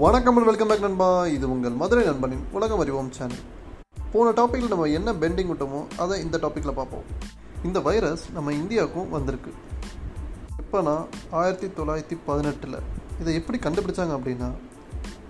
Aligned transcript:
வணக்கம் 0.00 0.36
and 0.36 0.46
welcome 0.46 0.68
back 0.68 0.84
நண்பா. 0.84 1.26
இது 1.26 1.50
உங்கள் 1.50 1.72
மதுரை 1.72 2.04
நண்பனின் 2.04 2.44
உலகம் 2.52 2.78
அறிவோம் 2.78 3.10
சேனல் 3.10 3.42
போன 4.12 4.30
டாப்பிக்கில் 4.30 4.72
நம்ம 4.72 4.84
என்ன 4.84 5.12
பெண்டிங் 5.12 5.50
விட்டோமோ 5.50 5.80
அதை 5.96 6.20
இந்த 6.20 6.38
டாப்பிக்கில் 6.38 6.76
பார்ப்போம். 6.78 7.02
இந்த 7.64 7.80
வைரஸ் 7.80 8.24
நம்ம 8.32 8.52
இந்தியாவுக்கும் 8.52 9.10
வந்திருக்கு. 9.10 9.52
எப்போனா 10.62 10.94
ஆயிரத்தி 11.30 11.66
தொள்ளாயிரத்தி 11.66 12.18
பதினெட்டில். 12.26 12.78
இதை 13.20 13.34
எப்படி 13.34 13.58
கண்டுபிடிச்சாங்க 13.58 14.16
அப்படின்னா 14.18 14.50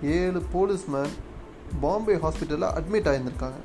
ஏழு 0.03 0.43
போலீஸ்மேன் 0.55 1.13
பாம்பே 1.81 2.15
ஹாஸ்பிட்டலில் 2.15 2.71
அட்மிட் 2.79 3.11
ஆகியிருந்திருக்காங்க 3.13 3.61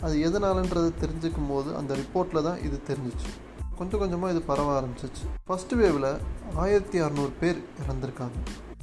அது 0.00 0.16
எதனாலன்றது 0.28 0.92
தெரிஞ்சுக்கும் 1.04 1.50
போது 1.50 1.76
அந்த 1.76 1.94
ரிப்போர்ட்டில் 1.94 2.42
தான் 2.42 2.62
இது 2.62 2.80
தெரிஞ்சிச்சு. 2.88 3.30
கொஞ்சம் 3.76 4.00
கொஞ்சமாக 4.00 4.32
இது 4.32 4.42
பரவ 4.42 4.80
ஆரம்பிச்சிச்சு. 4.80 5.26
ஃபஸ்ட்டு 5.48 5.76
வேவில் 5.76 6.12
ஆயிரத்தி 6.54 7.00
அறநூறு 7.00 7.32
பேர் 7.40 7.64
இறந்துருக்காங்க. 7.84 8.40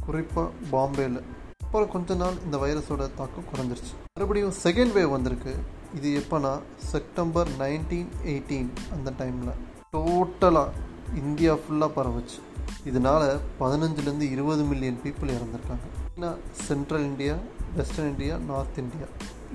குறிப்பாக 0.07 0.49
பாம்பேயில் 0.71 1.21
அப்புறம் 1.63 1.91
கொஞ்ச 1.91 2.15
நாள் 2.15 2.37
இந்த 2.45 2.57
வைரஸோட 2.57 3.09
தாக்கம் 3.17 3.47
குறைஞ்சிருச்சு. 3.53 3.93
மறுபடியும் 4.13 4.53
செகண்ட் 4.63 4.93
வேவ் 4.97 5.09
வந்திருக்கு. 5.09 5.55
இது 5.95 6.09
எப்போனா 6.19 6.59
செப்டம்பர் 6.77 7.47
நைன்டீன் 7.59 8.07
எயிட்டீன் 8.25 8.69
அந்த 8.91 9.11
டைமில் 9.17 9.53
டோட்டலாக 9.93 10.69
இந்தியா 11.15 11.53
ஃபுல்லாக 11.53 11.91
பரவுச்சு. 11.95 12.39
இதனால் 12.85 13.39
பதினஞ்சுலேருந்து 13.59 14.21
இருபது 14.21 14.63
மில்லியன் 14.63 14.99
பீப்புள் 15.03 15.33
இறந்துருக்காங்க. 15.37 15.85
ஏன்னா 16.17 16.35
central 16.51 17.03
India 17.03 17.33
western 17.75 18.09
India 18.09 18.37
north 18.37 18.77
India 18.77 19.05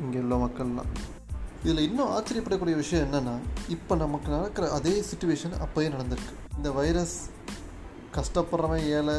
இங்கே 0.01 0.19
உள்ள 0.19 0.37
மக்கள்லாம். 0.37 0.91
இதில் 1.63 1.79
இன்னும் 1.79 2.09
ஆச்சரியப்படக்கூடிய 2.09 2.75
விஷயம் 2.75 3.13
என்னென்னா 3.13 3.39
இப்போ 3.69 3.95
நமக்கு 3.95 4.31
நடக்கிற 4.33 4.71
அதே 4.71 5.05
சுச்சுவேஷன் 5.11 5.57
அப்போயே 5.65 5.91
நடந்திருக்கு. 5.91 6.57
இந்த 6.57 6.71
வைரஸ் 6.71 7.31
கஷ்டப்படுறவன் 8.15 8.85
ஏழை 8.87 9.15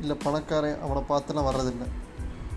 இல்லை 0.00 0.16
பணக்காரன் 0.16 0.80
அவனை 0.80 1.02
பார்த்துலாம் 1.08 1.46
வர்றதில்லை. 1.46 1.88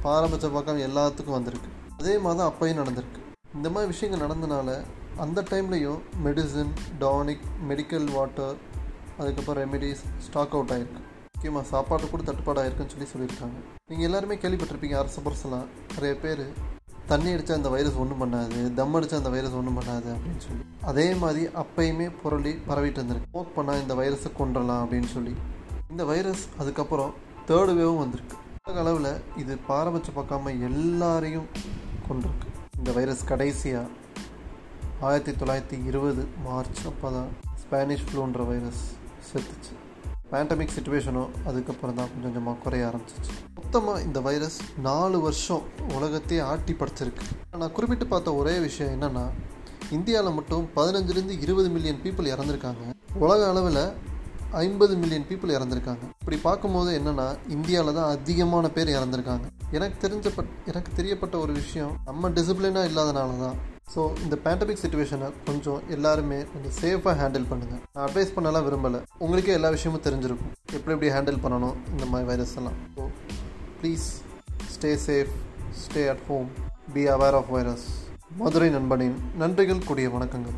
பாரபட்ச 0.02 0.50
பக்கம் 0.50 0.80
எல்லாத்துக்கும் 0.80 1.38
வந்திருக்கு. 1.38 1.70
அதே 1.98 2.18
மாதிரி 2.18 2.42
தான் 2.42 2.52
அப்போயும் 2.52 2.82
நடந்திருக்கு. 2.82 3.20
இந்த 3.56 3.70
மாதிரி 3.70 3.92
விஷயங்கள் 3.92 4.28
நடந்தனால 4.28 4.84
அந்த 5.18 5.42
டைம்லேயும் 5.42 6.00
மெடிசன் 6.26 6.72
டானிக் 7.00 7.46
மெடிக்கல் 7.70 8.12
வாட்டர் 8.12 8.56
அதுக்கப்புறம் 9.20 9.64
ரெமெடிஸ் 9.64 10.04
ஸ்டாக் 10.20 10.54
அவுட் 10.54 10.70
ஆகிருக்கு 10.70 11.02
முக்கியமாக 11.34 11.68
சாப்பாட்டு 11.68 12.10
கூட 12.10 12.24
தட்டுப்பாடு 12.24 12.62
ஆயிருக்குன்னு 12.62 12.96
சொல்லி 12.98 13.08
சொல்லியிருக்காங்க. 13.08 13.58
நீங்கள் 13.88 14.06
எல்லாருமே 14.06 14.36
கேள்விப்பட்டிருப்பீங்க 14.36 14.94
அரசு 14.94 15.22
பர்சலாம் 15.22 15.66
நிறைய 15.94 16.16
பேர் 16.20 16.54
தண்ணி 17.06 17.34
அடித்தா 17.34 17.54
அந்த 17.54 17.70
வைரஸ் 17.70 17.96
ஒன்றும் 17.96 18.22
பண்ணாது 18.22 18.74
தம் 18.74 18.96
அடித்தா 18.96 19.16
அந்த 19.16 19.30
வைரஸ் 19.30 19.52
ஒன்றும் 19.52 19.80
பண்ணாது 19.80 20.10
அப்படின்னு 20.16 20.38
சொல்லி. 20.38 20.64
அதே 20.82 21.14
மாதிரி 21.14 21.48
அப்பயுமே 21.48 22.12
புரளி 22.24 22.58
பரவிட்டு 22.70 23.00
இருந்திருக்கு. 23.02 23.30
ஸ்மோக் 23.34 23.54
பண்ணால் 23.56 23.82
இந்த 23.82 23.96
வைரஸை 23.96 24.32
கொண்டுடலாம் 24.40 24.82
அப்படின்னு 24.82 25.06
சொல்லி. 25.06 25.34
இந்த 25.90 26.06
வைரஸ் 26.06 26.48
அதுக்கப்புறம் 26.58 27.14
தேர்டு 27.48 27.74
வேவும் 27.76 27.98
வந்திருக்கு. 27.98 28.36
உலக 28.66 28.80
அளவில் 28.80 29.22
இது 29.38 29.58
பாரபட்சம் 29.58 30.16
பார்க்காம 30.16 30.46
எல்லாரையும் 30.62 31.46
கொண்டிருக்கு 32.08 32.48
இந்த 32.78 32.92
வைரஸ் 32.92 33.24
கடைசியாக 33.24 33.88
ஆயிரத்தி 35.02 35.32
தொள்ளாயிரத்தி 35.32 35.86
இருபது 35.86 36.28
மார்ச் 36.44 36.86
அப்போ 36.86 37.10
தான் 37.10 37.30
ஸ்பானிஷ் 37.56 38.04
ஃப்ளூன்ற 38.08 38.48
வைரஸ் 38.48 38.82
செத்துச்சு. 39.30 39.74
பேண்டமிக் 40.32 40.76
சுச்சுவேஷனும் 40.80 41.28
அதுக்கப்புறம் 41.46 41.96
தான் 41.96 42.06
கொஞ்சம் 42.06 42.22
கொஞ்சமாக 42.22 42.58
குறைய 42.58 42.86
ஆரம்பிச்சிச்சு. 42.86 43.32
மொத்தமாக 43.56 44.02
இந்த 44.02 44.20
வைரஸ் 44.20 44.60
நாலு 44.78 45.20
வருஷம் 45.20 45.62
உலகத்தையே 45.94 46.44
ஆட்டி 46.44 46.74
படைச்சிருக்கு. 46.74 47.26
நான் 47.58 47.72
குறிப்பிட்டு 47.72 48.08
பார்த்த 48.08 48.34
ஒரே 48.34 48.60
விஷயம் 48.60 49.02
என்னென்னா 49.02 49.26
இந்தியாவில் 49.92 50.34
மட்டும் 50.34 50.70
பதினஞ்சுலேருந்து 50.76 51.42
இருபது 51.42 51.70
மில்லியன் 51.70 52.02
பீப்புள் 52.04 52.32
இறந்துருக்காங்க. 52.36 52.94
உலக 53.14 53.50
அளவில் 53.50 54.06
ஐம்பது 54.64 54.94
மில்லியன் 55.02 55.26
பீப்புள் 55.30 55.56
இறந்துருக்காங்க. 55.58 56.04
இப்படி 56.22 56.38
பார்க்கும்போது 56.48 56.90
என்னென்னா 57.00 57.26
இந்தியாவில் 57.56 57.98
தான் 58.00 58.12
அதிகமான 58.16 58.70
பேர் 58.76 58.96
இறந்துருக்காங்க. 58.98 59.48
எனக்கு 59.78 59.98
தெரிஞ்சப்பட் 60.04 60.52
எனக்கு 60.72 60.92
தெரியப்பட்ட 61.00 61.36
ஒரு 61.46 61.54
விஷயம் 61.62 61.96
நம்ம 62.10 62.30
டிசிப்ளினாக 62.38 62.90
இல்லாதனால 62.92 63.38
தான். 63.46 63.58
ஸோ 63.94 64.02
இந்த 64.24 64.36
பேண்டமிக் 64.46 64.82
சுச்சுவேஷனை 64.84 65.28
கொஞ்சம் 65.48 65.82
எல்லாருமே 65.96 66.40
கொஞ்சம் 66.54 66.76
சேஃபாக 66.80 67.16
ஹேண்டில் 67.22 67.50
பண்ணுங்கள் 67.52 67.82
நான் 67.94 68.06
அட்வைஸ் 68.06 68.34
பண்ணலாம் 68.38 68.66
விரும்பலை. 68.68 69.02
உங்களுக்கே 69.26 69.58
எல்லா 69.58 69.70
விஷயமும் 69.76 70.06
தெரிஞ்சிருக்கும். 70.08 70.54
எப்படி 70.78 70.96
எப்படி 70.96 71.12
ஹேண்டில் 71.18 71.44
பண்ணணும் 71.46 71.78
இந்த 71.94 72.08
மாதிரி 72.14 72.30
வைரஸ் 72.32 72.56
எல்லாம். 72.62 72.80
So 72.98 73.06
please 73.82 74.08
stay 74.74 74.92
safe 75.08 75.34
stay 75.84 76.04
at 76.14 76.26
home 76.30 76.50
be 76.96 77.04
aware 77.16 77.38
of 77.40 77.52
virus 77.58 77.86
Madurai 78.42 78.70
நண்பனின் 78.78 79.18
நன்றிகள் 79.44 79.86
கூடிய 79.90 80.10
வணக்கங்கள். 80.16 80.58